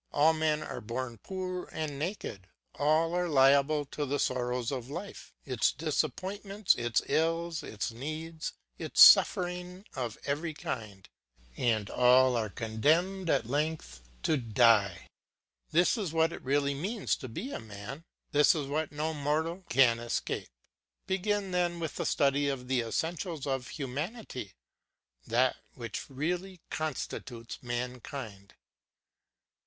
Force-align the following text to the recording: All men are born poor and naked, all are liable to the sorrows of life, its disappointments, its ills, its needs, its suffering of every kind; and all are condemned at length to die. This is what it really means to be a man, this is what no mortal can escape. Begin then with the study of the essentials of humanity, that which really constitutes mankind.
All 0.11 0.33
men 0.33 0.63
are 0.63 0.81
born 0.81 1.19
poor 1.19 1.65
and 1.71 1.99
naked, 1.99 2.47
all 2.73 3.13
are 3.13 3.29
liable 3.29 3.85
to 3.91 4.03
the 4.03 4.17
sorrows 4.17 4.71
of 4.71 4.89
life, 4.89 5.31
its 5.45 5.71
disappointments, 5.71 6.73
its 6.73 7.03
ills, 7.05 7.61
its 7.61 7.91
needs, 7.91 8.53
its 8.79 8.99
suffering 8.99 9.85
of 9.95 10.17
every 10.25 10.55
kind; 10.55 11.07
and 11.55 11.87
all 11.91 12.35
are 12.35 12.49
condemned 12.49 13.29
at 13.29 13.45
length 13.45 14.01
to 14.23 14.37
die. 14.37 15.07
This 15.69 15.95
is 15.99 16.11
what 16.11 16.33
it 16.33 16.41
really 16.41 16.73
means 16.73 17.15
to 17.17 17.27
be 17.29 17.51
a 17.51 17.59
man, 17.59 18.03
this 18.31 18.55
is 18.55 18.65
what 18.65 18.91
no 18.91 19.13
mortal 19.13 19.65
can 19.69 19.99
escape. 19.99 20.49
Begin 21.05 21.51
then 21.51 21.79
with 21.79 21.97
the 21.97 22.07
study 22.07 22.49
of 22.49 22.67
the 22.67 22.81
essentials 22.81 23.45
of 23.45 23.67
humanity, 23.67 24.53
that 25.27 25.57
which 25.75 26.09
really 26.09 26.59
constitutes 26.71 27.61
mankind. 27.61 28.55